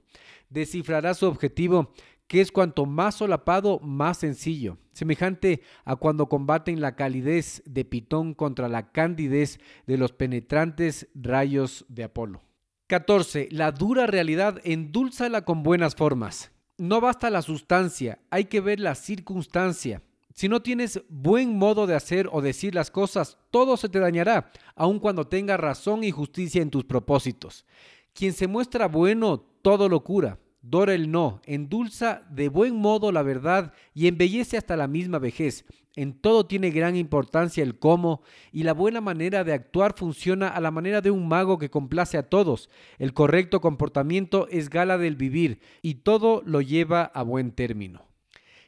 descifrará 0.53 1.13
su 1.13 1.25
objetivo, 1.25 1.91
que 2.27 2.39
es 2.39 2.51
cuanto 2.51 2.85
más 2.85 3.15
solapado, 3.15 3.79
más 3.79 4.17
sencillo, 4.17 4.77
semejante 4.93 5.61
a 5.83 5.95
cuando 5.95 6.29
combaten 6.29 6.79
la 6.79 6.95
calidez 6.95 7.61
de 7.65 7.83
Pitón 7.83 8.33
contra 8.33 8.69
la 8.69 8.91
candidez 8.91 9.59
de 9.87 9.97
los 9.97 10.13
penetrantes 10.13 11.09
rayos 11.13 11.85
de 11.89 12.05
Apolo. 12.05 12.41
14. 12.87 13.49
La 13.51 13.71
dura 13.71 14.07
realidad 14.07 14.59
endulzala 14.63 15.43
con 15.43 15.63
buenas 15.63 15.95
formas. 15.95 16.51
No 16.77 17.01
basta 17.01 17.29
la 17.29 17.41
sustancia, 17.41 18.19
hay 18.29 18.45
que 18.45 18.61
ver 18.61 18.79
la 18.79 18.95
circunstancia. 18.95 20.01
Si 20.33 20.49
no 20.49 20.61
tienes 20.61 21.01
buen 21.09 21.57
modo 21.57 21.85
de 21.85 21.95
hacer 21.95 22.27
o 22.31 22.41
decir 22.41 22.73
las 22.73 22.89
cosas, 22.89 23.37
todo 23.51 23.77
se 23.77 23.87
te 23.87 23.99
dañará, 23.99 24.51
aun 24.75 24.99
cuando 24.99 25.27
tenga 25.27 25.57
razón 25.57 26.03
y 26.03 26.11
justicia 26.11 26.61
en 26.61 26.71
tus 26.71 26.83
propósitos. 26.83 27.65
Quien 28.13 28.33
se 28.33 28.47
muestra 28.47 28.87
bueno, 28.87 29.45
todo 29.61 29.89
lo 29.89 30.03
cura. 30.03 30.39
Dora 30.61 30.93
el 30.93 31.11
no, 31.11 31.41
endulza 31.45 32.23
de 32.29 32.47
buen 32.47 32.75
modo 32.75 33.11
la 33.11 33.21
verdad 33.21 33.73
y 33.93 34.07
embellece 34.07 34.57
hasta 34.57 34.77
la 34.77 34.87
misma 34.87 35.19
vejez. 35.19 35.65
En 35.95 36.13
todo 36.13 36.47
tiene 36.47 36.71
gran 36.71 36.95
importancia 36.95 37.61
el 37.61 37.77
cómo 37.77 38.23
y 38.51 38.63
la 38.63 38.73
buena 38.73 39.01
manera 39.01 39.43
de 39.43 39.53
actuar 39.53 39.93
funciona 39.95 40.47
a 40.47 40.61
la 40.61 40.71
manera 40.71 41.01
de 41.01 41.11
un 41.11 41.27
mago 41.27 41.59
que 41.59 41.69
complace 41.69 42.17
a 42.17 42.29
todos. 42.29 42.69
El 42.97 43.13
correcto 43.13 43.61
comportamiento 43.61 44.47
es 44.49 44.69
gala 44.69 44.97
del 44.97 45.15
vivir 45.15 45.59
y 45.81 45.95
todo 45.95 46.41
lo 46.45 46.61
lleva 46.61 47.03
a 47.03 47.21
buen 47.23 47.51
término. 47.51 48.12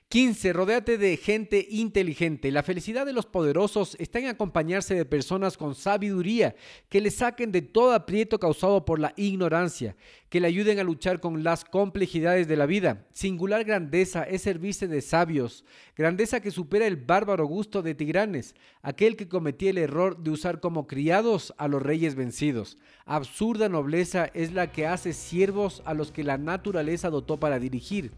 15. 0.09 0.53
Rodéate 0.53 0.97
de 0.97 1.17
gente 1.17 1.65
inteligente. 1.69 2.51
La 2.51 2.63
felicidad 2.63 3.05
de 3.05 3.13
los 3.13 3.25
poderosos 3.25 3.95
está 3.99 4.19
en 4.19 4.27
acompañarse 4.27 4.93
de 4.93 5.05
personas 5.05 5.57
con 5.57 5.75
sabiduría, 5.75 6.55
que 6.89 7.01
le 7.01 7.11
saquen 7.11 7.51
de 7.51 7.61
todo 7.61 7.93
aprieto 7.93 8.39
causado 8.39 8.85
por 8.85 8.99
la 8.99 9.13
ignorancia, 9.17 9.95
que 10.35 10.41
le 10.41 10.47
ayuden 10.47 10.79
a 10.79 10.83
luchar 10.83 11.21
con 11.21 11.45
las 11.45 11.63
complejidades 11.63 12.49
de 12.49 12.57
la 12.57 12.65
vida. 12.65 13.05
Singular 13.13 13.63
grandeza 13.63 14.23
es 14.23 14.41
servirse 14.41 14.85
de 14.85 14.99
sabios, 14.99 15.63
grandeza 15.95 16.41
que 16.41 16.51
supera 16.51 16.87
el 16.87 16.97
bárbaro 16.97 17.47
gusto 17.47 17.81
de 17.81 17.95
tigranes, 17.95 18.53
aquel 18.81 19.15
que 19.15 19.29
cometía 19.29 19.69
el 19.69 19.77
error 19.77 20.17
de 20.17 20.31
usar 20.31 20.59
como 20.59 20.87
criados 20.87 21.53
a 21.57 21.69
los 21.69 21.81
reyes 21.81 22.15
vencidos. 22.15 22.77
Absurda 23.05 23.69
nobleza 23.69 24.25
es 24.33 24.51
la 24.51 24.73
que 24.73 24.87
hace 24.87 25.13
siervos 25.13 25.81
a 25.85 25.93
los 25.93 26.11
que 26.11 26.25
la 26.25 26.37
naturaleza 26.37 27.09
dotó 27.09 27.39
para 27.39 27.57
dirigir. 27.57 28.11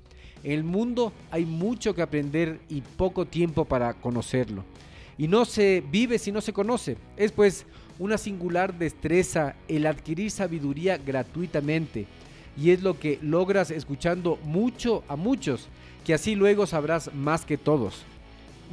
En 0.43 0.53
el 0.53 0.63
mundo 0.63 1.13
hay 1.29 1.45
mucho 1.45 1.93
que 1.93 2.01
aprender 2.01 2.59
y 2.67 2.81
poco 2.81 3.27
tiempo 3.27 3.65
para 3.65 3.93
conocerlo. 3.93 4.65
Y 5.19 5.27
no 5.27 5.45
se 5.45 5.83
vive 5.91 6.17
si 6.17 6.31
no 6.31 6.41
se 6.41 6.51
conoce. 6.51 6.97
Es 7.15 7.31
pues 7.31 7.67
una 7.99 8.17
singular 8.17 8.77
destreza 8.77 9.55
el 9.67 9.85
adquirir 9.85 10.31
sabiduría 10.31 10.97
gratuitamente. 10.97 12.05
Y 12.57 12.71
es 12.71 12.81
lo 12.81 12.99
que 12.99 13.19
logras 13.21 13.71
escuchando 13.71 14.39
mucho 14.43 15.03
a 15.07 15.15
muchos, 15.15 15.67
que 16.05 16.13
así 16.13 16.35
luego 16.35 16.65
sabrás 16.65 17.13
más 17.13 17.45
que 17.45 17.57
todos. 17.57 18.03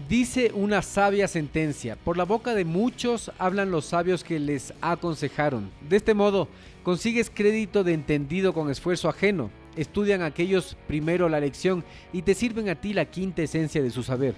Dice 0.08 0.50
una 0.54 0.82
sabia 0.82 1.28
sentencia, 1.28 1.96
por 1.96 2.16
la 2.16 2.24
boca 2.24 2.54
de 2.54 2.64
muchos 2.64 3.30
hablan 3.38 3.70
los 3.70 3.84
sabios 3.84 4.24
que 4.24 4.40
les 4.40 4.72
aconsejaron. 4.80 5.70
De 5.88 5.96
este 5.96 6.14
modo 6.14 6.48
consigues 6.82 7.30
crédito 7.32 7.84
de 7.84 7.92
entendido 7.92 8.52
con 8.52 8.70
esfuerzo 8.70 9.08
ajeno 9.08 9.50
estudian 9.76 10.22
aquellos 10.22 10.76
primero 10.87 11.28
la 11.28 11.40
lección 11.40 11.84
y 12.12 12.22
te 12.22 12.34
sirven 12.34 12.68
a 12.68 12.74
ti 12.74 12.92
la 12.92 13.06
quinta 13.06 13.42
esencia 13.42 13.82
de 13.82 13.90
su 13.90 14.02
saber. 14.02 14.34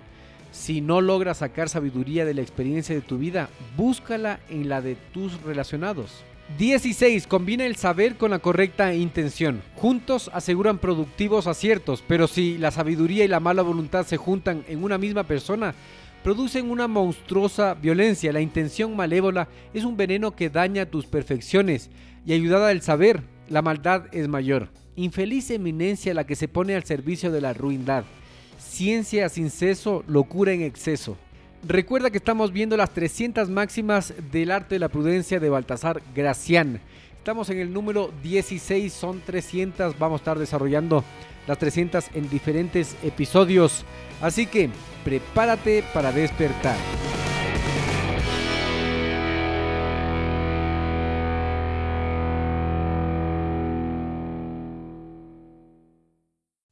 Si 0.51 0.81
no 0.81 1.01
logras 1.01 1.39
sacar 1.39 1.69
sabiduría 1.69 2.25
de 2.25 2.35
la 2.35 2.43
experiencia 2.43 2.95
de 2.95 3.01
tu 3.01 3.19
vida, 3.19 3.49
búscala 3.77 4.41
en 4.49 4.69
la 4.69 4.81
de 4.81 4.97
tus 5.13 5.41
relacionados. 5.43 6.25
16. 6.59 7.27
Combina 7.27 7.67
el 7.67 7.77
saber 7.77 8.17
con 8.17 8.31
la 8.31 8.39
correcta 8.39 8.95
intención. 8.95 9.63
Juntos 9.75 10.31
aseguran 10.33 10.79
productivos 10.79 11.49
aciertos, 11.49 12.05
pero 12.07 12.29
si 12.29 12.57
la 12.57 12.71
sabiduría 12.71 13.25
y 13.25 13.29
la 13.29 13.41
mala 13.41 13.63
voluntad 13.63 14.07
se 14.07 14.17
juntan 14.17 14.65
en 14.69 14.85
una 14.85 14.97
misma 14.97 15.25
persona, 15.25 15.75
producen 16.23 16.71
una 16.71 16.89
monstruosa 16.89 17.75
violencia. 17.75 18.33
La 18.33 18.41
intención 18.41 18.97
malévola 18.97 19.49
es 19.75 19.85
un 19.85 19.97
veneno 19.97 20.37
que 20.37 20.49
daña 20.49 20.87
tus 20.87 21.07
perfecciones 21.07 21.91
y 22.25 22.33
ayudada 22.33 22.69
del 22.69 22.83
saber, 22.83 23.23
la 23.49 23.63
maldad 23.63 24.07
es 24.13 24.29
mayor. 24.29 24.69
Infeliz 24.95 25.51
eminencia 25.51 26.15
la 26.15 26.25
que 26.25 26.37
se 26.37 26.49
pone 26.49 26.75
al 26.75 26.85
servicio 26.85 27.31
de 27.31 27.41
la 27.41 27.53
ruindad. 27.53 28.05
Ciencia 28.77 29.31
sin 29.31 29.49
ceso, 29.49 30.05
locura 30.07 30.53
en 30.53 30.61
exceso. 30.61 31.17
Recuerda 31.67 32.11
que 32.11 32.19
estamos 32.19 32.53
viendo 32.53 32.77
las 32.77 32.91
300 32.91 33.49
máximas 33.49 34.13
del 34.31 34.51
arte 34.51 34.75
de 34.75 34.81
la 34.81 34.91
prudencia 34.91 35.41
de 35.41 35.49
Baltasar 35.49 36.03
Gracián. 36.15 36.83
Estamos 37.17 37.49
en 37.49 37.59
el 37.59 37.73
número 37.73 38.13
16, 38.23 38.93
son 38.93 39.23
300, 39.23 39.99
vamos 39.99 40.21
a 40.21 40.21
estar 40.21 40.39
desarrollando 40.39 41.03
las 41.47 41.57
300 41.57 42.05
en 42.13 42.29
diferentes 42.29 42.97
episodios. 43.03 43.87
Así 44.21 44.47
que 44.47 44.69
prepárate 45.07 45.83
para 45.95 46.13
despertar. 46.13 46.77